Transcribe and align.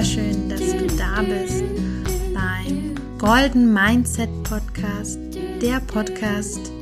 super 0.00 0.04
schön, 0.04 0.48
dass 0.48 0.60
du 0.60 0.86
da 0.96 1.22
bist 1.22 1.62
beim 2.32 2.94
Golden 3.18 3.72
Mindset 3.72 4.30
Podcast, 4.44 5.18
der 5.60 5.80
Podcast 5.80 6.72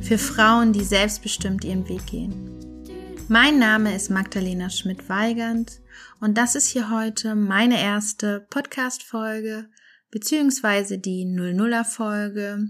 für 0.00 0.18
Frauen, 0.18 0.72
die 0.72 0.84
selbstbestimmt 0.84 1.64
ihren 1.64 1.88
Weg 1.88 2.06
gehen. 2.06 2.84
Mein 3.28 3.58
Name 3.58 3.96
ist 3.96 4.10
Magdalena 4.10 4.70
Schmidt-Weigand 4.70 5.80
und 6.20 6.38
das 6.38 6.54
ist 6.54 6.68
hier 6.68 6.90
heute 6.90 7.34
meine 7.34 7.80
erste 7.80 8.46
Podcast-Folge 8.48 9.68
beziehungsweise 10.12 10.98
die 10.98 11.24
00er 11.24 11.84
Folge, 11.84 12.60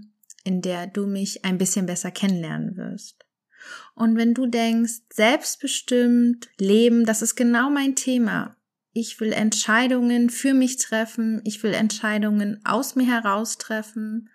in 0.43 0.61
der 0.61 0.87
du 0.87 1.05
mich 1.05 1.45
ein 1.45 1.59
bisschen 1.59 1.85
besser 1.85 2.09
kennenlernen 2.09 2.77
wirst. 2.77 3.25
Und 3.93 4.15
wenn 4.15 4.33
du 4.33 4.47
denkst, 4.47 5.01
selbstbestimmt 5.13 6.47
leben, 6.57 7.05
das 7.05 7.21
ist 7.21 7.35
genau 7.35 7.69
mein 7.69 7.95
Thema. 7.95 8.55
Ich 8.91 9.19
will 9.19 9.31
Entscheidungen 9.31 10.29
für 10.29 10.53
mich 10.53 10.77
treffen, 10.77 11.41
ich 11.43 11.61
will 11.63 11.73
Entscheidungen 11.73 12.59
aus 12.65 12.95
mir 12.95 13.05
heraus 13.05 13.57
treffen. 13.57 14.29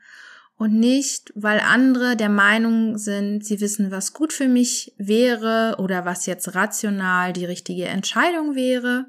Und 0.56 0.72
nicht, 0.72 1.32
weil 1.34 1.58
andere 1.58 2.16
der 2.16 2.28
Meinung 2.28 2.96
sind, 2.96 3.44
sie 3.44 3.60
wissen, 3.60 3.90
was 3.90 4.12
gut 4.12 4.32
für 4.32 4.46
mich 4.46 4.94
wäre 4.98 5.76
oder 5.78 6.04
was 6.04 6.26
jetzt 6.26 6.54
rational 6.54 7.32
die 7.32 7.44
richtige 7.44 7.86
Entscheidung 7.86 8.54
wäre, 8.54 9.06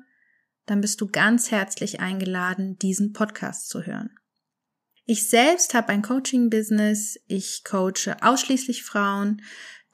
dann 0.66 0.82
bist 0.82 1.02
du 1.02 1.08
ganz 1.08 1.52
herzlich 1.52 2.00
eingeladen, 2.00 2.78
diesen 2.80 3.14
Podcast 3.14 3.70
zu 3.70 3.86
hören. 3.86 4.10
Ich 5.06 5.30
selbst 5.30 5.76
habe 5.76 5.90
ein 5.90 6.02
Coaching-Business, 6.02 7.20
ich 7.28 7.64
coache 7.64 8.18
ausschließlich 8.22 8.84
Frauen, 8.84 9.44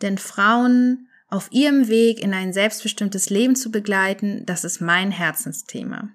denn 0.01 0.17
Frauen 0.17 1.09
auf 1.31 1.47
ihrem 1.51 1.87
Weg 1.87 2.21
in 2.21 2.33
ein 2.33 2.53
selbstbestimmtes 2.53 3.29
Leben 3.29 3.55
zu 3.55 3.71
begleiten, 3.71 4.45
das 4.45 4.63
ist 4.63 4.81
mein 4.81 5.11
Herzensthema. 5.11 6.09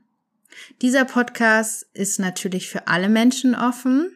Dieser 0.83 1.05
Podcast 1.05 1.87
ist 1.95 2.21
natürlich 2.21 2.69
für 2.69 2.87
alle 2.87 3.09
Menschen 3.09 3.55
offen, 3.55 4.11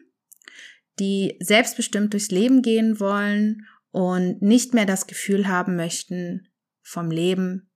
die 0.99 1.37
selbstbestimmt 1.39 2.13
durchs 2.13 2.29
Leben 2.29 2.61
gehen 2.61 2.99
wollen 2.99 3.67
und 3.89 4.41
nicht 4.41 4.73
mehr 4.73 4.85
das 4.85 5.07
Gefühl 5.07 5.47
haben 5.47 5.75
möchten, 5.75 6.47
vom 6.83 7.09
Leben 7.09 7.69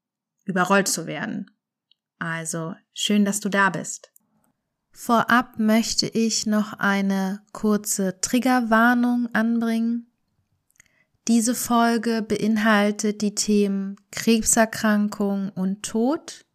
überrollt 0.45 0.87
zu 0.87 1.07
werden. 1.07 1.49
Also 2.19 2.75
schön, 2.93 3.25
dass 3.25 3.39
du 3.39 3.49
da 3.49 3.71
bist. 3.71 4.11
Vorab 4.91 5.59
möchte 5.59 6.07
ich 6.07 6.45
noch 6.45 6.73
eine 6.73 7.41
kurze 7.51 8.21
Triggerwarnung 8.21 9.27
anbringen. 9.33 10.14
Diese 11.27 11.55
Folge 11.55 12.21
beinhaltet 12.21 13.21
die 13.21 13.33
Themen 13.33 13.95
Krebserkrankung 14.11 15.49
und 15.49 15.81
Tod. 15.81 16.45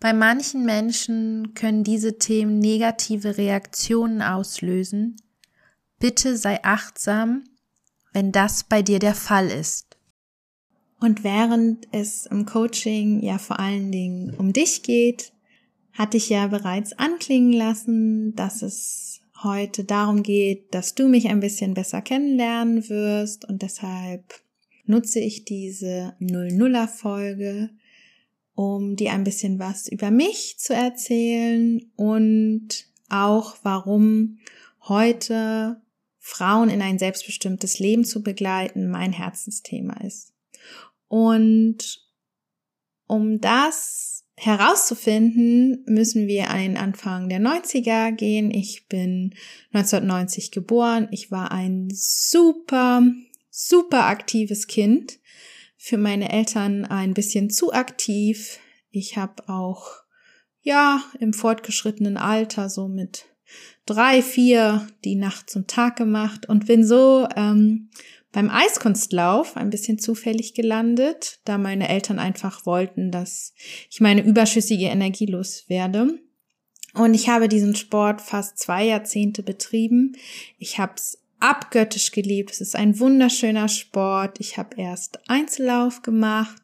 Bei 0.00 0.12
manchen 0.12 0.64
Menschen 0.64 1.54
können 1.54 1.84
diese 1.84 2.18
Themen 2.18 2.58
negative 2.58 3.38
Reaktionen 3.38 4.20
auslösen. 4.20 5.16
Bitte 6.00 6.36
sei 6.36 6.64
achtsam, 6.64 7.44
wenn 8.12 8.32
das 8.32 8.64
bei 8.64 8.82
dir 8.82 8.98
der 8.98 9.14
Fall 9.14 9.48
ist. 9.48 9.96
Und 10.98 11.22
während 11.22 11.86
es 11.92 12.26
im 12.26 12.46
Coaching 12.46 13.22
ja 13.22 13.38
vor 13.38 13.60
allen 13.60 13.92
Dingen 13.92 14.34
um 14.34 14.52
dich 14.52 14.82
geht, 14.82 15.32
hatte 15.92 16.16
ich 16.16 16.28
ja 16.28 16.46
bereits 16.46 16.92
anklingen 16.94 17.52
lassen, 17.52 18.34
dass 18.34 18.62
es 18.62 19.09
heute 19.42 19.84
darum 19.84 20.22
geht, 20.22 20.74
dass 20.74 20.94
du 20.94 21.08
mich 21.08 21.28
ein 21.28 21.40
bisschen 21.40 21.74
besser 21.74 22.02
kennenlernen 22.02 22.88
wirst 22.88 23.44
und 23.44 23.62
deshalb 23.62 24.40
nutze 24.84 25.20
ich 25.20 25.44
diese 25.44 26.14
00er 26.20 26.88
Folge, 26.88 27.70
um 28.54 28.96
dir 28.96 29.12
ein 29.12 29.24
bisschen 29.24 29.58
was 29.58 29.88
über 29.88 30.10
mich 30.10 30.58
zu 30.58 30.74
erzählen 30.74 31.80
und 31.96 32.86
auch 33.08 33.56
warum 33.62 34.38
heute 34.82 35.80
Frauen 36.18 36.68
in 36.68 36.82
ein 36.82 36.98
selbstbestimmtes 36.98 37.78
Leben 37.78 38.04
zu 38.04 38.22
begleiten 38.22 38.90
mein 38.90 39.12
Herzensthema 39.12 39.94
ist. 40.04 40.34
Und 41.08 42.06
um 43.06 43.40
das 43.40 44.19
herauszufinden, 44.42 45.84
müssen 45.86 46.26
wir 46.26 46.48
an 46.48 46.78
Anfang 46.78 47.28
der 47.28 47.40
90er 47.40 48.10
gehen. 48.12 48.50
Ich 48.50 48.88
bin 48.88 49.34
1990 49.72 50.50
geboren. 50.50 51.08
Ich 51.10 51.30
war 51.30 51.52
ein 51.52 51.88
super, 51.92 53.02
super 53.50 54.06
aktives 54.06 54.66
Kind. 54.66 55.18
Für 55.76 55.98
meine 55.98 56.32
Eltern 56.32 56.86
ein 56.86 57.12
bisschen 57.12 57.50
zu 57.50 57.74
aktiv. 57.74 58.58
Ich 58.90 59.18
habe 59.18 59.46
auch, 59.46 59.88
ja, 60.62 61.02
im 61.18 61.34
fortgeschrittenen 61.34 62.16
Alter 62.16 62.70
so 62.70 62.88
mit 62.88 63.26
drei, 63.84 64.22
vier 64.22 64.86
die 65.04 65.16
Nacht 65.16 65.50
zum 65.50 65.66
Tag 65.66 65.96
gemacht 65.96 66.48
und 66.48 66.66
bin 66.66 66.86
so 66.86 67.28
ähm, 67.36 67.90
beim 68.32 68.50
Eiskunstlauf 68.50 69.56
ein 69.56 69.70
bisschen 69.70 69.98
zufällig 69.98 70.54
gelandet, 70.54 71.40
da 71.44 71.58
meine 71.58 71.88
Eltern 71.88 72.18
einfach 72.18 72.64
wollten, 72.64 73.10
dass 73.10 73.54
ich 73.90 74.00
meine 74.00 74.22
überschüssige 74.22 74.86
Energie 74.86 75.26
loswerde. 75.26 76.18
Und 76.94 77.14
ich 77.14 77.28
habe 77.28 77.48
diesen 77.48 77.76
Sport 77.76 78.20
fast 78.20 78.58
zwei 78.58 78.84
Jahrzehnte 78.84 79.42
betrieben. 79.42 80.16
Ich 80.58 80.78
habe 80.78 80.94
es 80.96 81.18
abgöttisch 81.38 82.12
geliebt. 82.12 82.50
Es 82.50 82.60
ist 82.60 82.76
ein 82.76 82.98
wunderschöner 82.98 83.68
Sport. 83.68 84.40
Ich 84.40 84.58
habe 84.58 84.76
erst 84.76 85.18
Einzellauf 85.28 86.02
gemacht 86.02 86.56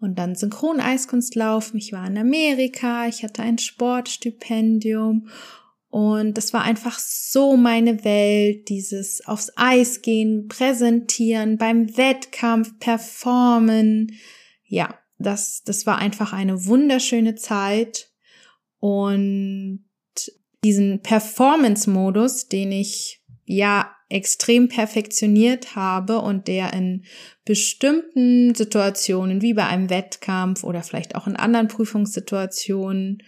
und 0.00 0.18
dann 0.18 0.34
Synchroneiskunstlauf. 0.34 1.72
Ich 1.74 1.92
war 1.92 2.06
in 2.06 2.18
Amerika. 2.18 3.06
Ich 3.06 3.22
hatte 3.22 3.42
ein 3.42 3.58
Sportstipendium 3.58 5.28
und 5.96 6.34
das 6.34 6.52
war 6.52 6.60
einfach 6.60 6.98
so 6.98 7.56
meine 7.56 8.04
Welt, 8.04 8.68
dieses 8.68 9.26
aufs 9.26 9.50
Eis 9.56 10.02
gehen, 10.02 10.46
präsentieren, 10.46 11.56
beim 11.56 11.96
Wettkampf 11.96 12.78
performen. 12.78 14.12
Ja, 14.66 14.98
das, 15.16 15.62
das 15.64 15.86
war 15.86 15.96
einfach 15.96 16.34
eine 16.34 16.66
wunderschöne 16.66 17.34
Zeit. 17.34 18.10
Und 18.78 19.86
diesen 20.62 21.00
Performance-Modus, 21.00 22.48
den 22.48 22.72
ich 22.72 23.22
ja 23.46 23.90
extrem 24.10 24.68
perfektioniert 24.68 25.76
habe 25.76 26.18
und 26.18 26.46
der 26.46 26.74
in 26.74 27.06
bestimmten 27.46 28.54
Situationen, 28.54 29.40
wie 29.40 29.54
bei 29.54 29.66
einem 29.66 29.88
Wettkampf 29.88 30.62
oder 30.62 30.82
vielleicht 30.82 31.14
auch 31.14 31.26
in 31.26 31.36
anderen 31.36 31.68
Prüfungssituationen, 31.68 33.22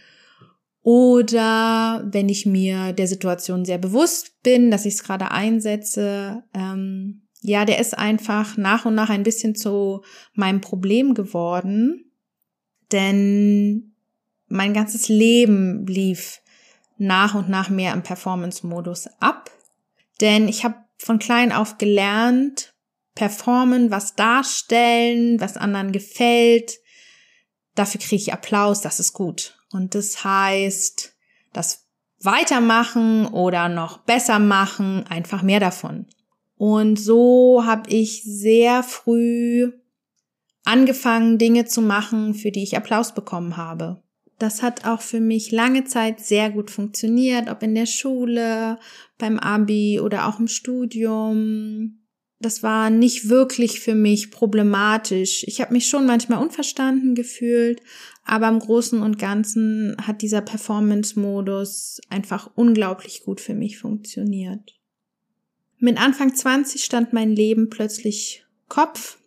oder 0.88 2.02
wenn 2.10 2.30
ich 2.30 2.46
mir 2.46 2.94
der 2.94 3.06
Situation 3.06 3.66
sehr 3.66 3.76
bewusst 3.76 4.42
bin, 4.42 4.70
dass 4.70 4.86
ich 4.86 4.94
es 4.94 5.04
gerade 5.04 5.30
einsetze, 5.30 6.44
ähm, 6.54 7.28
ja, 7.42 7.66
der 7.66 7.78
ist 7.78 7.98
einfach 7.98 8.56
nach 8.56 8.86
und 8.86 8.94
nach 8.94 9.10
ein 9.10 9.22
bisschen 9.22 9.54
zu 9.54 10.00
meinem 10.32 10.62
Problem 10.62 11.12
geworden. 11.12 12.10
Denn 12.90 13.96
mein 14.46 14.72
ganzes 14.72 15.10
Leben 15.10 15.86
lief 15.86 16.40
nach 16.96 17.34
und 17.34 17.50
nach 17.50 17.68
mehr 17.68 17.92
im 17.92 18.02
Performance-Modus 18.02 19.08
ab. 19.20 19.50
Denn 20.22 20.48
ich 20.48 20.64
habe 20.64 20.76
von 20.96 21.18
klein 21.18 21.52
auf 21.52 21.76
gelernt, 21.76 22.72
performen, 23.14 23.90
was 23.90 24.14
darstellen, 24.14 25.38
was 25.38 25.58
anderen 25.58 25.92
gefällt. 25.92 26.78
Dafür 27.74 28.00
kriege 28.00 28.22
ich 28.22 28.32
Applaus, 28.32 28.80
das 28.80 29.00
ist 29.00 29.12
gut. 29.12 29.57
Und 29.72 29.94
das 29.94 30.24
heißt, 30.24 31.14
das 31.52 31.86
weitermachen 32.20 33.26
oder 33.26 33.68
noch 33.68 33.98
besser 33.98 34.38
machen, 34.38 35.04
einfach 35.08 35.42
mehr 35.42 35.60
davon. 35.60 36.06
Und 36.56 36.98
so 36.98 37.62
habe 37.64 37.88
ich 37.90 38.22
sehr 38.24 38.82
früh 38.82 39.72
angefangen, 40.64 41.38
Dinge 41.38 41.64
zu 41.64 41.80
machen, 41.80 42.34
für 42.34 42.50
die 42.50 42.62
ich 42.62 42.76
Applaus 42.76 43.14
bekommen 43.14 43.56
habe. 43.56 44.02
Das 44.38 44.62
hat 44.62 44.84
auch 44.86 45.00
für 45.00 45.20
mich 45.20 45.50
lange 45.50 45.84
Zeit 45.84 46.20
sehr 46.20 46.50
gut 46.50 46.70
funktioniert, 46.70 47.48
ob 47.48 47.62
in 47.62 47.74
der 47.74 47.86
Schule, 47.86 48.78
beim 49.18 49.38
Abi 49.38 50.00
oder 50.00 50.28
auch 50.28 50.38
im 50.38 50.46
Studium. 50.46 52.04
Das 52.40 52.62
war 52.62 52.88
nicht 52.88 53.28
wirklich 53.28 53.80
für 53.80 53.96
mich 53.96 54.30
problematisch. 54.30 55.42
Ich 55.48 55.60
habe 55.60 55.72
mich 55.72 55.88
schon 55.88 56.06
manchmal 56.06 56.40
unverstanden 56.40 57.16
gefühlt, 57.16 57.82
aber 58.28 58.48
im 58.48 58.58
Großen 58.58 59.00
und 59.00 59.18
Ganzen 59.18 59.96
hat 60.06 60.20
dieser 60.20 60.42
Performance-Modus 60.42 62.00
einfach 62.10 62.50
unglaublich 62.54 63.22
gut 63.24 63.40
für 63.40 63.54
mich 63.54 63.78
funktioniert. 63.78 64.78
Mit 65.78 65.98
Anfang 65.98 66.34
20 66.34 66.84
stand 66.84 67.14
mein 67.14 67.34
Leben 67.34 67.70
plötzlich 67.70 68.44
Kopf. 68.68 69.18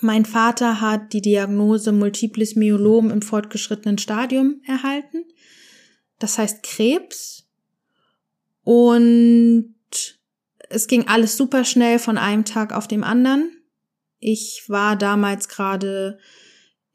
Mein 0.00 0.26
Vater 0.26 0.82
hat 0.82 1.14
die 1.14 1.22
Diagnose 1.22 1.92
Multiples 1.92 2.56
Myelom 2.56 3.10
im 3.10 3.22
fortgeschrittenen 3.22 3.96
Stadium 3.96 4.60
erhalten. 4.66 5.24
Das 6.18 6.36
heißt 6.36 6.62
Krebs. 6.62 7.48
Und 8.64 9.74
es 10.68 10.88
ging 10.88 11.08
alles 11.08 11.38
super 11.38 11.64
schnell 11.64 11.98
von 11.98 12.18
einem 12.18 12.44
Tag 12.44 12.74
auf 12.74 12.86
dem 12.86 13.02
anderen. 13.02 13.50
Ich 14.18 14.64
war 14.66 14.94
damals 14.96 15.48
gerade 15.48 16.18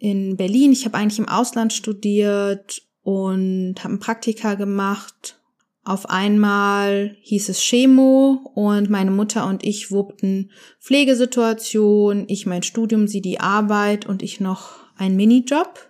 in 0.02 0.36
Berlin. 0.36 0.72
Ich 0.72 0.84
habe 0.86 0.98
eigentlich 0.98 1.20
im 1.20 1.30
Ausland 1.30 1.74
studiert 1.74 2.82
und 3.04 3.76
habe 3.84 3.94
ein 3.94 4.00
Praktika 4.00 4.56
gemacht. 4.56 5.40
Auf 5.84 6.10
einmal 6.10 7.16
hieß 7.22 7.50
es 7.50 7.62
Chemo 7.62 8.52
und 8.56 8.90
meine 8.90 9.12
Mutter 9.12 9.48
und 9.48 9.64
ich 9.64 9.92
wuppten 9.92 10.52
Pflegesituation, 10.80 12.26
ich 12.28 12.46
mein 12.46 12.64
Studium, 12.64 13.08
sie 13.08 13.22
die 13.22 13.40
Arbeit 13.40 14.08
und 14.08 14.24
ich 14.24 14.40
noch 14.40 14.80
ein 14.98 15.16
Minijob. 15.16 15.90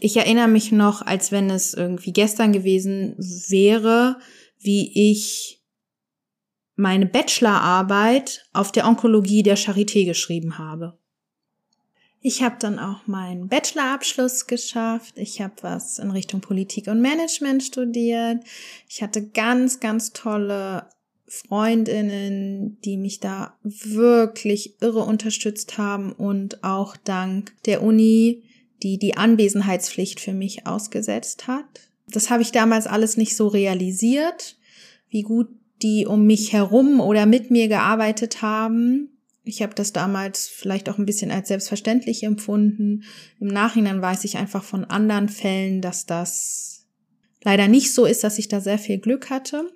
Ich 0.00 0.16
erinnere 0.16 0.48
mich 0.48 0.72
noch, 0.72 1.02
als 1.02 1.30
wenn 1.30 1.50
es 1.50 1.74
irgendwie 1.74 2.12
gestern 2.12 2.52
gewesen 2.52 3.14
wäre, 3.18 4.16
wie 4.58 5.10
ich 5.10 5.62
meine 6.76 7.06
Bachelorarbeit 7.06 8.46
auf 8.52 8.72
der 8.72 8.86
Onkologie 8.86 9.42
der 9.42 9.56
Charité 9.56 10.04
geschrieben 10.06 10.58
habe. 10.58 10.98
Ich 12.26 12.42
habe 12.42 12.56
dann 12.58 12.78
auch 12.78 13.06
meinen 13.06 13.48
Bachelorabschluss 13.48 14.46
geschafft. 14.46 15.18
Ich 15.18 15.42
habe 15.42 15.52
was 15.60 15.98
in 15.98 16.10
Richtung 16.10 16.40
Politik 16.40 16.86
und 16.86 17.02
Management 17.02 17.62
studiert. 17.62 18.42
Ich 18.88 19.02
hatte 19.02 19.28
ganz, 19.28 19.78
ganz 19.78 20.14
tolle 20.14 20.86
Freundinnen, 21.26 22.78
die 22.82 22.96
mich 22.96 23.20
da 23.20 23.58
wirklich 23.62 24.80
irre 24.80 25.00
unterstützt 25.00 25.76
haben 25.76 26.12
und 26.12 26.64
auch 26.64 26.96
dank 26.96 27.52
der 27.66 27.82
Uni, 27.82 28.42
die 28.82 28.98
die 28.98 29.18
Anwesenheitspflicht 29.18 30.18
für 30.18 30.32
mich 30.32 30.66
ausgesetzt 30.66 31.46
hat. 31.46 31.90
Das 32.08 32.30
habe 32.30 32.40
ich 32.40 32.52
damals 32.52 32.86
alles 32.86 33.18
nicht 33.18 33.36
so 33.36 33.48
realisiert, 33.48 34.56
wie 35.10 35.24
gut 35.24 35.48
die 35.82 36.06
um 36.06 36.24
mich 36.24 36.54
herum 36.54 37.00
oder 37.00 37.26
mit 37.26 37.50
mir 37.50 37.68
gearbeitet 37.68 38.40
haben. 38.40 39.13
Ich 39.44 39.60
habe 39.62 39.74
das 39.74 39.92
damals 39.92 40.48
vielleicht 40.48 40.88
auch 40.88 40.98
ein 40.98 41.04
bisschen 41.04 41.30
als 41.30 41.48
selbstverständlich 41.48 42.22
empfunden. 42.22 43.04
Im 43.38 43.48
Nachhinein 43.48 44.00
weiß 44.00 44.24
ich 44.24 44.38
einfach 44.38 44.64
von 44.64 44.84
anderen 44.84 45.28
Fällen, 45.28 45.82
dass 45.82 46.06
das 46.06 46.86
leider 47.42 47.68
nicht 47.68 47.92
so 47.92 48.06
ist, 48.06 48.24
dass 48.24 48.38
ich 48.38 48.48
da 48.48 48.60
sehr 48.60 48.78
viel 48.78 48.98
Glück 48.98 49.28
hatte. 49.28 49.70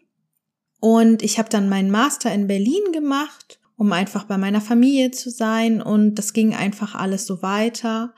Und 0.80 1.22
ich 1.22 1.38
habe 1.38 1.50
dann 1.50 1.68
meinen 1.68 1.90
Master 1.90 2.32
in 2.32 2.46
Berlin 2.46 2.92
gemacht, 2.92 3.60
um 3.76 3.92
einfach 3.92 4.24
bei 4.24 4.38
meiner 4.38 4.62
Familie 4.62 5.10
zu 5.10 5.30
sein. 5.30 5.82
Und 5.82 6.14
das 6.14 6.32
ging 6.32 6.54
einfach 6.54 6.94
alles 6.94 7.26
so 7.26 7.42
weiter. 7.42 8.14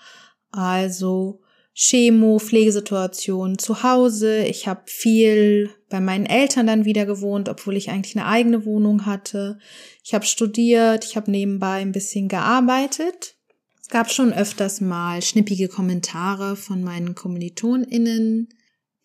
Also 0.53 1.41
Chemo, 1.75 2.39
Pflegesituation 2.39 3.59
zu 3.59 3.83
Hause. 3.83 4.45
Ich 4.45 4.67
habe 4.67 4.83
viel 4.87 5.71
bei 5.89 6.01
meinen 6.01 6.27
Eltern 6.27 6.67
dann 6.67 6.85
wieder 6.85 7.07
gewohnt, 7.07 7.49
obwohl 7.49 7.77
ich 7.77 7.91
eigentlich 7.91 8.17
eine 8.17 8.27
eigene 8.27 8.65
Wohnung 8.65 9.07
hatte. 9.07 9.59
Ich 10.05 10.13
habe 10.15 10.27
studiert, 10.27 11.05
ich 11.05 11.17
habe 11.17 11.31
nebenbei 11.31 11.81
ein 11.81 11.93
bisschen 11.93 12.29
gearbeitet. 12.29 13.37
Es 13.81 13.89
gab 13.89 14.11
schon 14.11 14.33
öfters 14.33 14.81
mal 14.81 15.23
schnippige 15.23 15.69
Kommentare 15.69 16.57
von 16.57 16.83
meinen 16.83 17.15
KommilitonInnen. 17.15 18.49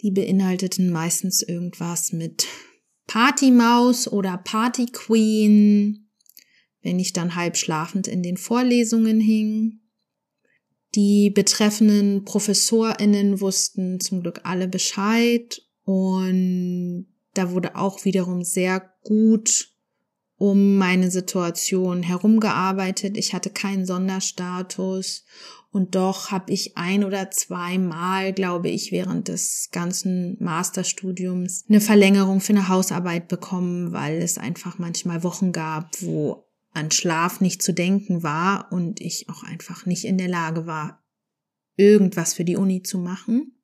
Die 0.02 0.12
beinhalteten 0.12 0.92
meistens 0.92 1.42
irgendwas 1.42 2.12
mit 2.12 2.46
Partymaus 3.08 4.08
oder 4.08 4.38
Partyqueen, 4.38 6.10
wenn 6.82 7.00
ich 7.00 7.14
dann 7.14 7.36
halb 7.36 7.58
schlafend 7.58 8.08
in 8.08 8.22
den 8.22 8.38
Vorlesungen 8.38 9.20
hing. 9.20 9.80
Die 10.96 11.30
betreffenden 11.30 12.24
ProfessorInnen 12.24 13.42
wussten 13.42 14.00
zum 14.00 14.22
Glück 14.22 14.42
alle 14.44 14.68
Bescheid 14.68 15.62
und 15.84 17.08
da 17.34 17.52
wurde 17.52 17.76
auch 17.76 18.06
wiederum 18.06 18.44
sehr 18.44 18.94
gut 19.04 19.70
um 20.38 20.78
meine 20.78 21.12
Situation 21.12 22.04
herumgearbeitet. 22.04 23.18
Ich 23.18 23.34
hatte 23.34 23.50
keinen 23.50 23.86
Sonderstatus 23.86 25.26
und 25.72 25.96
doch 25.96 26.32
habe 26.32 26.54
ich 26.54 26.78
ein 26.78 27.04
oder 27.04 27.32
zweimal, 27.32 28.32
glaube 28.32 28.70
ich, 28.70 28.94
während 28.94 29.28
des 29.28 29.70
ganzen 29.74 30.38
Masterstudiums 30.42 31.66
eine 31.68 31.82
Verlängerung 31.82 32.40
für 32.40 32.54
eine 32.54 32.70
Hausarbeit 32.70 33.28
bekommen, 33.28 33.92
weil 33.92 34.22
es 34.22 34.38
einfach 34.38 34.78
manchmal 34.78 35.24
Wochen 35.24 35.52
gab, 35.52 36.02
wo 36.02 36.45
an 36.76 36.92
Schlaf 36.92 37.42
nicht 37.42 37.62
zu 37.64 37.74
denken 37.74 38.24
war 38.24 38.72
und 38.72 39.02
ich 39.02 39.30
auch 39.30 39.44
einfach 39.44 39.86
nicht 39.86 40.06
in 40.06 40.18
der 40.18 40.28
Lage 40.28 40.66
war, 40.66 41.04
irgendwas 41.78 42.34
für 42.34 42.46
die 42.46 42.58
Uni 42.58 42.84
zu 42.84 42.98
machen. 42.98 43.56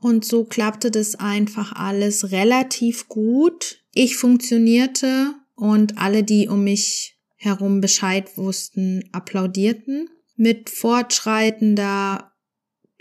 Und 0.00 0.24
so 0.24 0.44
klappte 0.44 0.90
das 0.90 1.16
einfach 1.16 1.72
alles 1.72 2.32
relativ 2.32 3.08
gut. 3.08 3.84
Ich 3.92 4.16
funktionierte 4.16 5.34
und 5.54 5.98
alle, 5.98 6.24
die 6.24 6.48
um 6.48 6.64
mich 6.64 7.18
herum 7.36 7.80
Bescheid 7.80 8.36
wussten, 8.36 9.04
applaudierten. 9.12 10.08
Mit 10.36 10.70
fortschreitender 10.70 12.32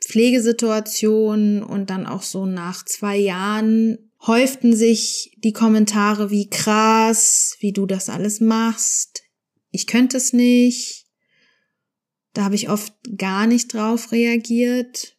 Pflegesituation 0.04 1.64
und 1.64 1.90
dann 1.90 2.06
auch 2.06 2.24
so 2.24 2.46
nach 2.46 2.84
zwei 2.84 3.16
Jahren 3.16 4.12
häuften 4.26 4.76
sich 4.76 5.32
die 5.38 5.54
Kommentare 5.54 6.30
wie 6.30 6.50
krass, 6.50 7.56
wie 7.60 7.72
du 7.72 7.86
das 7.86 8.10
alles 8.10 8.42
machst, 8.42 9.24
ich 9.72 9.88
könnte 9.88 10.18
es 10.18 10.34
nicht. 10.34 11.06
Da 12.34 12.44
habe 12.44 12.56
ich 12.56 12.70
oft 12.70 12.94
gar 13.18 13.48
nicht 13.48 13.74
drauf 13.74 14.12
reagiert. 14.12 15.18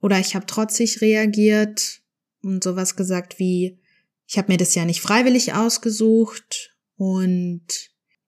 Oder 0.00 0.18
ich 0.18 0.34
habe 0.34 0.46
trotzig 0.46 1.00
reagiert 1.00 2.02
und 2.42 2.62
sowas 2.62 2.96
gesagt 2.96 3.38
wie, 3.38 3.78
ich 4.26 4.38
habe 4.38 4.52
mir 4.52 4.58
das 4.58 4.74
ja 4.74 4.84
nicht 4.84 5.00
freiwillig 5.00 5.54
ausgesucht 5.54 6.76
und 6.96 7.62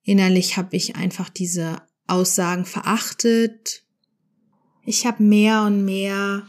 innerlich 0.02 0.56
habe 0.56 0.76
ich 0.76 0.96
einfach 0.96 1.28
diese 1.28 1.82
Aussagen 2.06 2.64
verachtet. 2.64 3.84
Ich 4.84 5.06
habe 5.06 5.22
mehr 5.22 5.62
und 5.62 5.84
mehr 5.84 6.46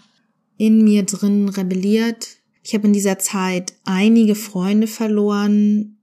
in 0.57 0.83
mir 0.83 1.03
drin 1.03 1.49
rebelliert. 1.49 2.37
Ich 2.63 2.73
habe 2.73 2.87
in 2.87 2.93
dieser 2.93 3.19
Zeit 3.19 3.73
einige 3.83 4.35
Freunde 4.35 4.87
verloren, 4.87 6.00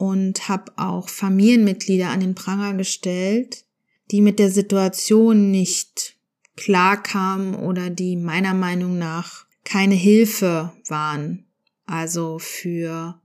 und 0.00 0.48
habe 0.48 0.72
auch 0.76 1.10
Familienmitglieder 1.10 2.08
an 2.08 2.20
den 2.20 2.34
Pranger 2.34 2.72
gestellt, 2.72 3.66
die 4.10 4.22
mit 4.22 4.38
der 4.38 4.50
Situation 4.50 5.50
nicht 5.50 6.16
klarkamen 6.56 7.54
oder 7.54 7.90
die 7.90 8.16
meiner 8.16 8.54
Meinung 8.54 8.96
nach 8.96 9.44
keine 9.62 9.94
Hilfe 9.94 10.72
waren. 10.88 11.44
Also 11.84 12.38
für 12.38 13.20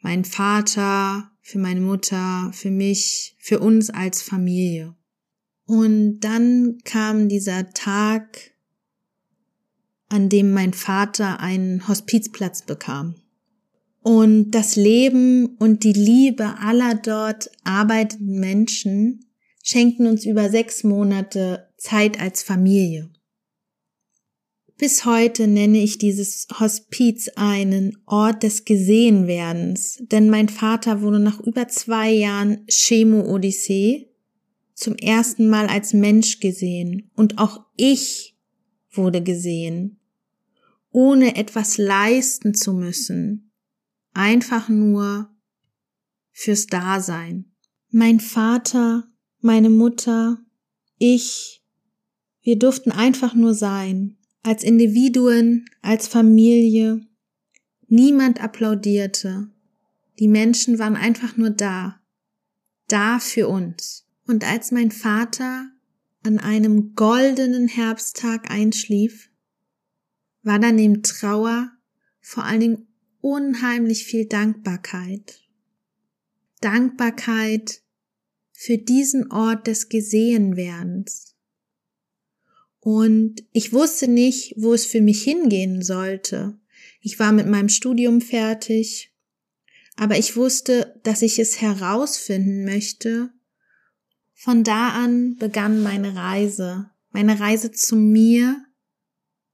meinen 0.00 0.26
Vater, 0.26 1.30
für 1.40 1.58
meine 1.58 1.80
Mutter, 1.80 2.50
für 2.52 2.70
mich, 2.70 3.34
für 3.38 3.60
uns 3.60 3.88
als 3.88 4.20
Familie. 4.20 4.94
Und 5.64 6.20
dann 6.20 6.76
kam 6.84 7.30
dieser 7.30 7.70
Tag, 7.70 8.52
an 10.10 10.28
dem 10.28 10.52
mein 10.52 10.74
Vater 10.74 11.40
einen 11.40 11.88
Hospizplatz 11.88 12.66
bekam. 12.66 13.14
Und 14.02 14.52
das 14.52 14.76
Leben 14.76 15.56
und 15.58 15.84
die 15.84 15.92
Liebe 15.92 16.58
aller 16.60 16.94
dort 16.94 17.50
arbeitenden 17.64 18.38
Menschen 18.38 19.26
schenkten 19.62 20.06
uns 20.06 20.24
über 20.24 20.48
sechs 20.50 20.84
Monate 20.84 21.68
Zeit 21.76 22.20
als 22.20 22.42
Familie. 22.42 23.10
Bis 24.78 25.04
heute 25.04 25.48
nenne 25.48 25.82
ich 25.82 25.98
dieses 25.98 26.46
Hospiz 26.60 27.28
einen 27.34 27.98
Ort 28.06 28.44
des 28.44 28.64
Gesehenwerdens, 28.64 29.98
denn 30.02 30.30
mein 30.30 30.48
Vater 30.48 31.02
wurde 31.02 31.18
nach 31.18 31.40
über 31.40 31.66
zwei 31.66 32.12
Jahren 32.12 32.64
Chemo-Odyssee 32.68 34.08
zum 34.74 34.94
ersten 34.94 35.48
Mal 35.48 35.66
als 35.66 35.94
Mensch 35.94 36.38
gesehen 36.38 37.10
und 37.16 37.38
auch 37.38 37.64
ich 37.76 38.36
wurde 38.92 39.20
gesehen, 39.20 39.98
ohne 40.92 41.34
etwas 41.34 41.76
leisten 41.76 42.54
zu 42.54 42.72
müssen, 42.72 43.47
einfach 44.18 44.68
nur 44.68 45.30
fürs 46.32 46.66
Dasein. 46.66 47.52
Mein 47.90 48.20
Vater, 48.20 49.08
meine 49.40 49.70
Mutter, 49.70 50.38
ich, 50.98 51.62
wir 52.42 52.58
durften 52.58 52.90
einfach 52.90 53.34
nur 53.34 53.54
sein, 53.54 54.18
als 54.42 54.64
Individuen, 54.64 55.66
als 55.82 56.08
Familie. 56.08 57.06
Niemand 57.86 58.42
applaudierte. 58.42 59.50
Die 60.18 60.28
Menschen 60.28 60.78
waren 60.80 60.96
einfach 60.96 61.36
nur 61.36 61.50
da, 61.50 62.00
da 62.88 63.20
für 63.20 63.48
uns. 63.48 64.06
Und 64.26 64.44
als 64.44 64.72
mein 64.72 64.90
Vater 64.90 65.70
an 66.24 66.38
einem 66.38 66.94
goldenen 66.94 67.68
Herbsttag 67.68 68.50
einschlief, 68.50 69.30
war 70.42 70.58
dann 70.58 70.74
neben 70.74 71.02
Trauer 71.04 71.70
vor 72.20 72.44
allen 72.44 72.60
Dingen 72.60 72.87
unheimlich 73.20 74.04
viel 74.04 74.26
Dankbarkeit. 74.26 75.40
Dankbarkeit 76.60 77.82
für 78.52 78.78
diesen 78.78 79.30
Ort 79.30 79.66
des 79.66 79.88
Gesehenwerdens. 79.88 81.34
Und 82.80 83.44
ich 83.52 83.72
wusste 83.72 84.08
nicht, 84.08 84.54
wo 84.56 84.72
es 84.72 84.86
für 84.86 85.00
mich 85.00 85.22
hingehen 85.22 85.82
sollte. 85.82 86.58
Ich 87.00 87.18
war 87.18 87.32
mit 87.32 87.46
meinem 87.46 87.68
Studium 87.68 88.20
fertig, 88.20 89.12
aber 89.96 90.18
ich 90.18 90.36
wusste, 90.36 90.98
dass 91.02 91.22
ich 91.22 91.38
es 91.38 91.60
herausfinden 91.60 92.64
möchte. 92.64 93.30
Von 94.34 94.62
da 94.64 94.90
an 94.90 95.36
begann 95.36 95.82
meine 95.82 96.14
Reise, 96.14 96.90
meine 97.10 97.40
Reise 97.40 97.72
zu 97.72 97.96
mir 97.96 98.64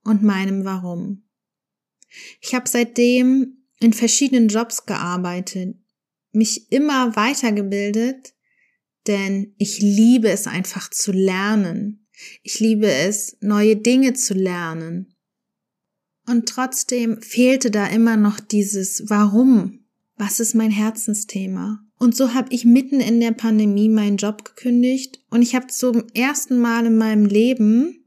und 0.04 0.22
meinem 0.22 0.64
Warum. 0.64 1.24
Ich 2.40 2.54
habe 2.54 2.68
seitdem 2.68 3.58
in 3.80 3.92
verschiedenen 3.92 4.48
Jobs 4.48 4.86
gearbeitet, 4.86 5.76
mich 6.32 6.70
immer 6.72 7.16
weitergebildet, 7.16 8.34
denn 9.06 9.54
ich 9.58 9.80
liebe 9.80 10.30
es 10.30 10.46
einfach 10.46 10.90
zu 10.90 11.12
lernen. 11.12 12.06
Ich 12.42 12.60
liebe 12.60 12.90
es, 12.90 13.36
neue 13.40 13.76
Dinge 13.76 14.14
zu 14.14 14.34
lernen. 14.34 15.14
Und 16.26 16.48
trotzdem 16.48 17.20
fehlte 17.20 17.70
da 17.70 17.86
immer 17.86 18.16
noch 18.16 18.40
dieses 18.40 19.04
Warum. 19.08 19.80
Was 20.16 20.40
ist 20.40 20.54
mein 20.54 20.70
Herzensthema? 20.70 21.80
Und 21.98 22.16
so 22.16 22.34
habe 22.34 22.52
ich 22.52 22.64
mitten 22.64 23.00
in 23.00 23.20
der 23.20 23.32
Pandemie 23.32 23.88
meinen 23.88 24.16
Job 24.16 24.44
gekündigt 24.44 25.20
und 25.30 25.42
ich 25.42 25.54
habe 25.54 25.66
zum 25.68 26.04
ersten 26.14 26.58
Mal 26.58 26.86
in 26.86 26.96
meinem 26.96 27.26
Leben 27.26 28.04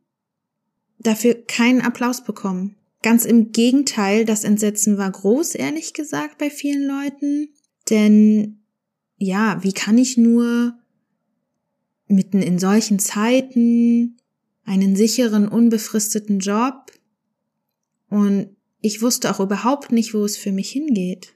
dafür 1.00 1.36
keinen 1.36 1.82
Applaus 1.82 2.24
bekommen. 2.24 2.76
Ganz 3.04 3.26
im 3.26 3.52
Gegenteil, 3.52 4.26
das 4.26 4.44
Entsetzen 4.44 4.98
war 4.98 5.12
groß, 5.12 5.56
ehrlich 5.56 5.94
gesagt, 5.94 6.38
bei 6.38 6.50
vielen 6.50 6.88
Leuten. 6.88 7.50
Denn 7.90 8.64
ja, 9.18 9.64
wie 9.64 9.74
kann 9.74 9.98
ich 9.98 10.18
nur 10.18 10.78
mitten 12.08 12.42
in 12.42 12.60
solchen 12.60 13.00
Zeiten 13.00 14.18
einen 14.64 14.96
sicheren, 14.96 15.48
unbefristeten 15.48 16.40
Job 16.40 16.92
und 18.10 18.56
ich 18.82 19.02
wusste 19.02 19.34
auch 19.34 19.40
überhaupt 19.40 19.92
nicht, 19.92 20.14
wo 20.14 20.24
es 20.24 20.38
für 20.38 20.52
mich 20.52 20.70
hingeht. 20.70 21.36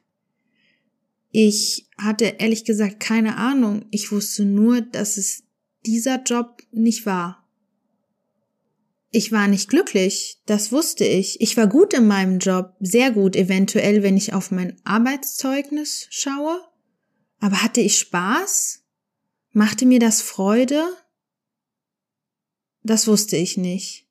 Ich 1.32 1.90
hatte 1.98 2.26
ehrlich 2.40 2.66
gesagt 2.66 3.00
keine 3.00 3.38
Ahnung. 3.38 3.86
Ich 3.90 4.12
wusste 4.12 4.46
nur, 4.46 4.82
dass 4.82 5.18
es 5.18 5.44
dieser 5.86 6.22
Job 6.24 6.62
nicht 6.72 7.06
war. 7.06 7.41
Ich 9.14 9.34
war 9.34 9.50
nicht 9.50 9.70
glücklich, 9.70 10.42
das 10.46 10.72
wusste 10.72 11.04
ich. 11.04 11.42
Ich 11.42 11.58
war 11.58 11.68
gut 11.68 11.94
in 11.94 12.08
meinem 12.08 12.40
Job, 12.40 12.76
sehr 12.80 13.12
gut 13.12 13.36
eventuell, 13.36 14.04
wenn 14.04 14.16
ich 14.16 14.34
auf 14.34 14.52
mein 14.52 14.80
Arbeitszeugnis 14.86 16.08
schaue. 16.10 16.62
Aber 17.42 17.62
hatte 17.62 17.82
ich 17.82 18.00
Spaß? 18.00 18.86
Machte 19.52 19.86
mir 19.86 20.00
das 20.00 20.22
Freude? 20.22 20.82
Das 22.84 23.06
wusste 23.06 23.36
ich 23.36 23.58
nicht. 23.58 24.08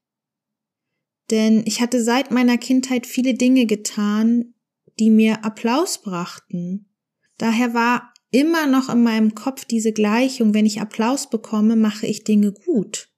Denn 1.30 1.62
ich 1.64 1.80
hatte 1.80 2.04
seit 2.04 2.30
meiner 2.30 2.58
Kindheit 2.58 3.06
viele 3.06 3.32
Dinge 3.32 3.64
getan, 3.64 4.52
die 4.98 5.10
mir 5.10 5.46
Applaus 5.46 6.02
brachten. 6.02 6.90
Daher 7.38 7.72
war 7.72 8.12
immer 8.30 8.66
noch 8.66 8.90
in 8.90 9.02
meinem 9.02 9.34
Kopf 9.34 9.64
diese 9.64 9.92
Gleichung, 9.92 10.52
wenn 10.52 10.66
ich 10.66 10.82
Applaus 10.82 11.30
bekomme, 11.30 11.74
mache 11.74 12.06
ich 12.06 12.24
Dinge 12.24 12.52
gut. 12.52 13.09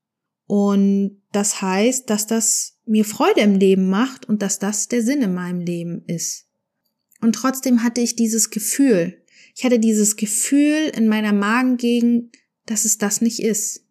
Und 0.46 1.22
das 1.32 1.62
heißt, 1.62 2.10
dass 2.10 2.26
das 2.26 2.78
mir 2.84 3.04
Freude 3.04 3.40
im 3.40 3.54
Leben 3.54 3.88
macht 3.88 4.28
und 4.28 4.42
dass 4.42 4.58
das 4.58 4.88
der 4.88 5.02
Sinn 5.02 5.22
in 5.22 5.34
meinem 5.34 5.60
Leben 5.60 6.04
ist. 6.06 6.46
Und 7.20 7.34
trotzdem 7.34 7.82
hatte 7.82 8.00
ich 8.00 8.16
dieses 8.16 8.50
Gefühl. 8.50 9.22
Ich 9.54 9.64
hatte 9.64 9.78
dieses 9.78 10.16
Gefühl 10.16 10.90
in 10.94 11.08
meiner 11.08 11.32
Magengegend, 11.32 12.36
dass 12.66 12.84
es 12.84 12.98
das 12.98 13.20
nicht 13.20 13.40
ist. 13.40 13.86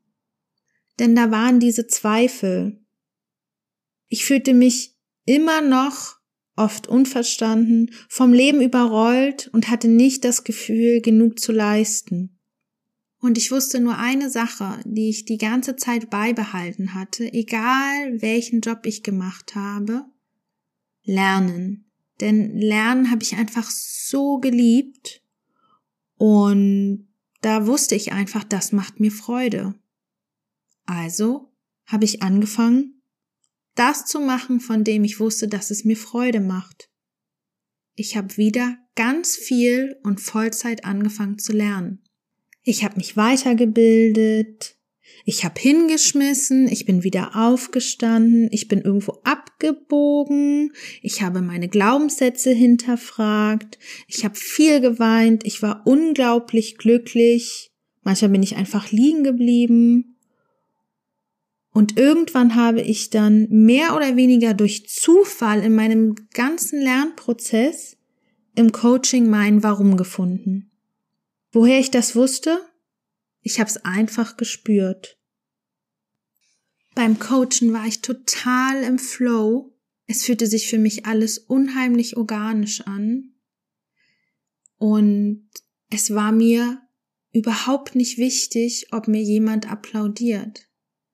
Denn 1.00 1.15
da 1.15 1.31
waren 1.31 1.60
diese 1.60 1.88
Zweifel. 1.88 2.79
Ich 4.08 4.25
fühlte 4.25 4.53
mich 4.53 4.96
immer 5.25 5.62
noch 5.62 6.17
oft 6.55 6.88
unverstanden, 6.88 7.91
vom 8.10 8.34
Leben 8.34 8.62
überrollt 8.62 9.50
und 9.53 9.70
hatte 9.70 9.88
nicht 9.88 10.25
das 10.25 10.43
Gefühl, 10.43 11.01
genug 11.01 11.39
zu 11.39 11.51
leisten. 11.51 12.41
Und 13.22 13.38
ich 13.38 13.51
wusste 13.51 13.80
nur 13.80 14.00
eine 14.00 14.32
Sache, 14.32 14.82
die 14.84 15.10
ich 15.10 15.25
die 15.25 15.38
ganze 15.38 15.75
Zeit 15.75 16.10
beibehalten 16.10 16.96
hatte, 16.96 17.32
egal 17.32 18.20
welchen 18.20 18.62
Job 18.62 18.80
ich 18.86 19.04
gemacht 19.04 19.54
habe, 19.54 20.06
lernen. 21.04 21.86
Denn 22.20 22.58
Lernen 22.58 23.12
habe 23.12 23.22
ich 23.22 23.36
einfach 23.36 23.70
so 23.70 24.40
geliebt 24.40 25.24
und 26.16 27.08
da 27.42 27.68
wusste 27.68 27.96
ich 27.96 28.12
einfach, 28.12 28.44
das 28.44 28.72
macht 28.72 29.00
mir 29.00 29.12
Freude. 29.12 29.75
Also 30.86 31.54
habe 31.86 32.06
ich 32.06 32.24
angefangen, 32.24 33.01
das 33.75 34.06
zu 34.06 34.20
machen, 34.20 34.60
von 34.60 34.84
dem 34.84 35.04
ich 35.04 35.20
wusste, 35.20 35.48
dass 35.48 35.70
es 35.70 35.86
mir 35.86 35.98
Freude 35.98 36.40
macht. 36.40 36.90
Ich 37.96 38.18
habe 38.18 38.38
wieder 38.38 38.78
ganz 38.96 39.36
viel 39.36 39.98
und 40.04 40.22
Vollzeit 40.22 40.86
angefangen 40.86 41.38
zu 41.38 41.54
lernen. 41.54 42.04
Ich 42.63 42.84
habe 42.84 42.98
mich 42.98 43.18
weitergebildet, 43.18 44.75
ich 45.25 45.44
habe 45.44 45.60
hingeschmissen, 45.60 46.68
ich 46.68 46.86
bin 46.86 47.03
wieder 47.03 47.36
aufgestanden, 47.36 48.50
ich 48.51 48.68
bin 48.68 48.82
irgendwo 48.82 49.20
abgebogen, 49.24 50.74
ich 51.01 51.22
habe 51.22 51.41
meine 51.41 51.70
Glaubenssätze 51.70 52.51
hinterfragt, 52.51 53.77
ich 54.08 54.24
habe 54.25 54.36
viel 54.36 54.80
geweint, 54.80 55.46
ich 55.46 55.62
war 55.62 55.84
unglaublich 55.86 56.77
glücklich, 56.77 57.72
manchmal 58.03 58.32
bin 58.32 58.44
ich 58.44 58.56
einfach 58.56 58.91
liegen 58.91 59.24
geblieben. 59.24 60.18
Und 61.74 61.98
irgendwann 61.98 62.56
habe 62.56 62.82
ich 62.82 63.12
dann 63.12 63.48
mehr 63.50 63.96
oder 63.96 64.18
weniger 64.18 64.53
durch 64.53 64.89
Zufall 64.89 65.63
in 65.63 65.74
meinem 65.74 66.15
ganzen 66.34 66.82
Lernprozess 66.82 67.96
im 68.56 68.74
Coaching 68.74 69.30
mein 69.30 69.63
Warum 69.63 69.96
gefunden. 69.96 70.71
Woher 71.51 71.79
ich 71.79 71.91
das 71.91 72.15
wusste? 72.15 72.60
Ich 73.41 73.60
habe 73.60 73.70
es 73.70 73.77
einfach 73.77 74.38
gespürt. 74.38 75.17
Beim 76.96 77.20
Coachen 77.20 77.74
war 77.74 77.86
ich 77.88 78.01
total 78.01 78.84
im 78.84 79.00
Flow. 79.00 79.77
Es 80.08 80.24
fühlte 80.24 80.48
sich 80.48 80.67
für 80.67 80.77
mich 80.77 81.05
alles 81.05 81.38
unheimlich 81.38 82.17
organisch 82.17 82.81
an. 82.81 83.34
Und 84.77 85.50
es 85.89 86.13
war 86.13 86.31
mir 86.31 86.81
überhaupt 87.34 87.96
nicht 87.96 88.17
wichtig, 88.17 88.88
ob 88.91 89.08
mir 89.08 89.22
jemand 89.22 89.72
applaudiert. 89.72 90.67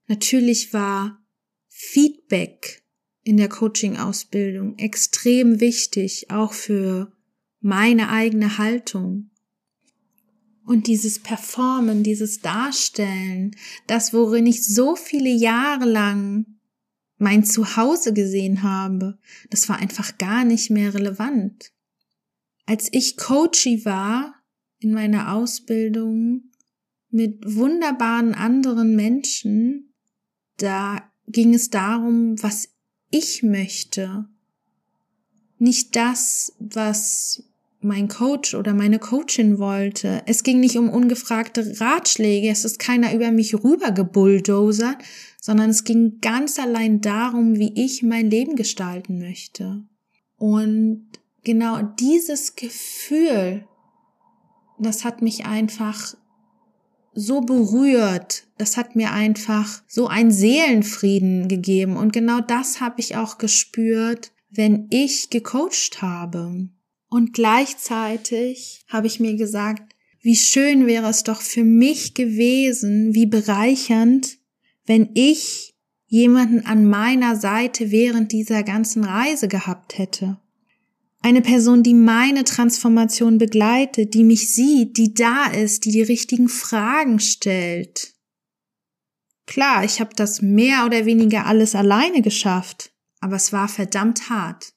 Natürlich 0.08 0.74
war 0.74 1.24
Feedback 1.68 2.84
in 3.24 3.38
der 3.38 3.50
Coaching-Ausbildung 3.50 4.78
extrem 4.78 5.60
wichtig, 5.60 6.32
auch 6.32 6.54
für 6.54 7.12
meine 7.60 8.10
eigene 8.10 8.58
Haltung. 8.58 9.32
Und 10.68 10.88
dieses 10.88 11.20
Performen, 11.20 12.04
dieses 12.04 12.42
Darstellen, 12.42 13.56
das, 13.88 14.12
worin 14.12 14.46
ich 14.46 14.68
so 14.68 14.98
viele 14.98 15.30
Jahre 15.30 15.86
lang 15.86 16.46
mein 17.18 17.46
Zuhause 17.46 18.12
gesehen 18.12 18.64
habe, 18.64 19.18
das 19.50 19.70
war 19.70 19.78
einfach 19.78 20.18
gar 20.18 20.44
nicht 20.44 20.70
mehr 20.70 20.94
relevant. 20.94 21.72
Als 22.66 22.90
ich 22.92 23.16
Coachy 23.16 23.86
war 23.86 24.36
in 24.80 24.92
meiner 24.92 25.34
Ausbildung 25.34 26.52
mit 27.12 27.46
wunderbaren 27.46 28.36
anderen 28.36 28.94
Menschen, 28.94 29.94
da 30.58 31.10
ging 31.28 31.54
es 31.54 31.70
darum, 31.70 32.44
was 32.44 32.68
ich 33.10 33.42
möchte. 33.42 34.28
Nicht 35.60 35.96
das, 35.96 36.58
was 36.60 37.48
mein 37.80 38.08
Coach 38.08 38.56
oder 38.56 38.74
meine 38.74 39.00
Coachin 39.00 39.60
wollte. 39.60 40.24
Es 40.26 40.44
ging 40.44 40.60
nicht 40.60 40.78
um 40.78 40.90
ungefragte 40.90 41.80
Ratschläge, 41.80 42.50
es 42.50 42.66
ist 42.66 42.80
keiner 42.80 43.14
über 43.14 43.32
mich 43.32 43.54
rübergebulldozert, 43.54 44.98
sondern 45.40 45.70
es 45.70 45.84
ging 45.84 46.20
ganz 46.22 46.60
allein 46.60 47.02
darum, 47.02 47.56
wie 47.58 47.74
ich 47.76 48.04
mein 48.04 48.30
Leben 48.30 48.56
gestalten 48.56 49.20
möchte. 49.20 49.84
Und 50.38 51.08
genau 51.44 51.82
dieses 51.82 52.56
Gefühl, 52.56 53.66
das 54.80 55.06
hat 55.06 55.22
mich 55.22 55.46
einfach 55.46 56.16
so 57.14 57.42
berührt. 57.42 58.48
Das 58.58 58.78
hat 58.78 58.96
mir 58.96 59.12
einfach 59.12 59.82
so 59.88 60.08
einen 60.08 60.32
Seelenfrieden 60.32 61.48
gegeben. 61.48 61.98
Und 61.98 62.14
genau 62.14 62.42
das 62.42 62.80
habe 62.80 63.00
ich 63.00 63.16
auch 63.16 63.40
gespürt, 63.40 64.32
wenn 64.50 64.88
ich 64.92 65.30
gecoacht 65.30 66.02
habe. 66.02 66.70
Und 67.10 67.34
gleichzeitig 67.34 68.84
habe 68.88 69.08
ich 69.08 69.20
mir 69.20 69.36
gesagt, 69.36 69.96
wie 70.22 70.36
schön 70.36 70.88
wäre 70.88 71.08
es 71.10 71.24
doch 71.24 71.42
für 71.42 71.64
mich 71.64 72.14
gewesen, 72.14 73.14
wie 73.14 73.28
bereichernd, 73.28 74.40
wenn 74.86 75.10
ich 75.14 75.76
jemanden 76.08 76.66
an 76.66 76.86
meiner 76.86 77.36
Seite 77.36 77.92
während 77.92 78.32
dieser 78.32 78.64
ganzen 78.64 79.04
Reise 79.04 79.48
gehabt 79.48 79.98
hätte. 79.98 80.38
Eine 81.22 81.42
Person, 81.42 81.84
die 81.84 81.94
meine 81.94 82.44
Transformation 82.44 83.38
begleitet, 83.38 84.14
die 84.14 84.24
mich 84.24 84.54
sieht, 84.54 84.98
die 84.98 85.14
da 85.14 85.48
ist, 85.48 85.86
die 85.86 85.92
die 85.92 86.04
richtigen 86.04 86.48
Fragen 86.48 87.20
stellt. 87.20 88.14
Klar, 89.46 89.84
ich 89.84 90.00
habe 90.00 90.12
das 90.16 90.42
mehr 90.42 90.86
oder 90.86 91.06
weniger 91.06 91.46
alles 91.46 91.74
alleine 91.74 92.22
geschafft, 92.22 92.92
aber 93.20 93.36
es 93.38 93.52
war 93.52 93.68
verdammt 93.68 94.30
hart. 94.30 94.74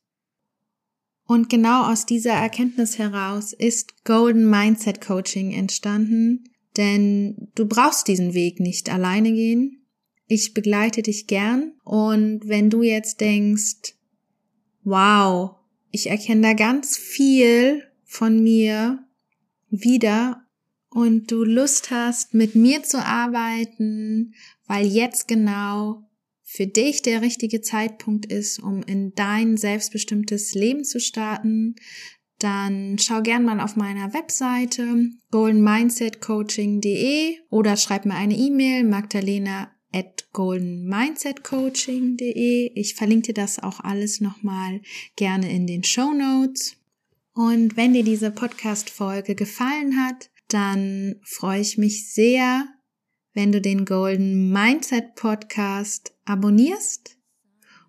Und 1.30 1.48
genau 1.48 1.84
aus 1.84 2.06
dieser 2.06 2.32
Erkenntnis 2.32 2.98
heraus 2.98 3.52
ist 3.52 4.04
Golden 4.04 4.50
Mindset 4.50 5.00
Coaching 5.00 5.52
entstanden, 5.52 6.42
denn 6.76 7.52
du 7.54 7.66
brauchst 7.66 8.08
diesen 8.08 8.34
Weg 8.34 8.58
nicht 8.58 8.92
alleine 8.92 9.30
gehen. 9.30 9.86
Ich 10.26 10.54
begleite 10.54 11.02
dich 11.02 11.28
gern 11.28 11.74
und 11.84 12.48
wenn 12.48 12.68
du 12.68 12.82
jetzt 12.82 13.20
denkst, 13.20 13.94
wow, 14.82 15.54
ich 15.92 16.10
erkenne 16.10 16.40
da 16.40 16.52
ganz 16.54 16.98
viel 16.98 17.84
von 18.02 18.42
mir 18.42 18.98
wieder 19.68 20.42
und 20.88 21.30
du 21.30 21.44
Lust 21.44 21.92
hast, 21.92 22.34
mit 22.34 22.56
mir 22.56 22.82
zu 22.82 22.98
arbeiten, 22.98 24.34
weil 24.66 24.84
jetzt 24.84 25.28
genau 25.28 26.09
für 26.52 26.66
dich 26.66 27.02
der 27.02 27.22
richtige 27.22 27.60
Zeitpunkt 27.60 28.26
ist, 28.26 28.58
um 28.58 28.82
in 28.82 29.14
dein 29.14 29.56
selbstbestimmtes 29.56 30.54
Leben 30.54 30.82
zu 30.82 30.98
starten, 30.98 31.76
dann 32.40 32.98
schau 32.98 33.22
gern 33.22 33.44
mal 33.44 33.60
auf 33.60 33.76
meiner 33.76 34.12
Webseite 34.14 35.10
goldenmindsetcoaching.de 35.30 37.36
oder 37.50 37.76
schreib 37.76 38.04
mir 38.04 38.16
eine 38.16 38.36
E-Mail 38.36 38.82
magdalena 38.82 39.70
at 39.92 40.26
goldenmindsetcoaching.de. 40.32 42.72
Ich 42.74 42.96
verlinke 42.96 43.28
dir 43.28 43.34
das 43.34 43.60
auch 43.60 43.78
alles 43.78 44.20
nochmal 44.20 44.80
gerne 45.14 45.52
in 45.52 45.68
den 45.68 45.84
Show 45.84 46.12
Notes. 46.12 46.78
Und 47.32 47.76
wenn 47.76 47.92
dir 47.92 48.02
diese 48.02 48.32
Podcast-Folge 48.32 49.36
gefallen 49.36 50.04
hat, 50.04 50.30
dann 50.48 51.20
freue 51.22 51.60
ich 51.60 51.78
mich 51.78 52.12
sehr, 52.12 52.66
wenn 53.34 53.52
du 53.52 53.60
den 53.60 53.84
Golden 53.84 54.50
Mindset 54.50 55.14
Podcast 55.14 56.12
abonnierst. 56.30 57.16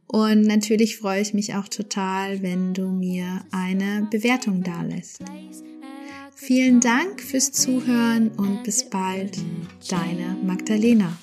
Und 0.07 0.41
natürlich 0.41 0.97
freue 0.97 1.21
ich 1.21 1.33
mich 1.33 1.55
auch 1.55 1.69
total, 1.69 2.41
wenn 2.41 2.73
du 2.73 2.89
mir 2.89 3.45
eine 3.51 4.07
Bewertung 4.11 4.61
dalässt. 4.61 5.23
Vielen 6.35 6.81
Dank 6.81 7.21
fürs 7.21 7.51
Zuhören 7.51 8.29
und 8.29 8.63
bis 8.63 8.89
bald, 8.89 9.37
deine 9.87 10.35
Magdalena. 10.43 11.17